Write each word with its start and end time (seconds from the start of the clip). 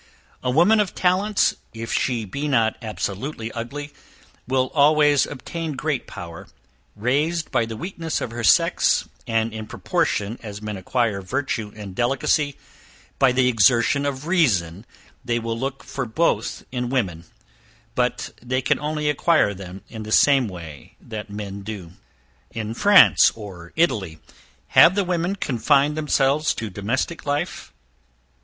A 0.41 0.49
woman 0.49 0.79
of 0.79 0.95
talents, 0.95 1.53
if 1.75 1.93
she 1.93 2.25
be 2.25 2.47
not 2.47 2.75
absolutely 2.81 3.51
ugly, 3.51 3.93
will 4.47 4.71
always 4.73 5.27
obtain 5.27 5.73
great 5.73 6.07
power, 6.07 6.47
raised 6.95 7.51
by 7.51 7.67
the 7.67 7.77
weakness 7.77 8.19
of 8.19 8.31
her 8.31 8.43
sex; 8.43 9.07
and 9.27 9.53
in 9.53 9.67
proportion 9.67 10.39
as 10.41 10.59
men 10.59 10.75
acquire 10.75 11.21
virtue 11.21 11.71
and 11.75 11.93
delicacy: 11.93 12.57
by 13.19 13.31
the 13.31 13.47
exertion 13.47 14.03
of 14.07 14.25
reason, 14.25 14.87
they 15.23 15.37
will 15.37 15.59
look 15.59 15.83
for 15.83 16.07
both 16.07 16.63
in 16.71 16.89
women, 16.89 17.25
but 17.93 18.31
they 18.41 18.63
can 18.63 18.79
only 18.79 19.07
acquire 19.07 19.53
them 19.53 19.83
in 19.87 20.01
the 20.01 20.11
same 20.11 20.47
way 20.47 20.95
that 20.99 21.29
men 21.29 21.61
do. 21.61 21.91
In 22.49 22.73
France 22.73 23.29
or 23.35 23.71
Italy 23.75 24.17
have 24.69 24.95
the 24.95 25.03
women 25.03 25.35
confined 25.35 25.95
themselves 25.95 26.55
to 26.55 26.71
domestic 26.71 27.23
life? 27.27 27.71